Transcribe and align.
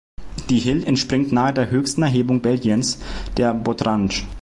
Die 0.49 0.57
Hill 0.57 0.83
entspringt 0.85 1.31
nahe 1.31 1.53
der 1.53 1.69
höchsten 1.69 2.01
Erhebung 2.01 2.41
Belgiens, 2.41 2.97
der 3.37 3.53
Botrange. 3.53 4.23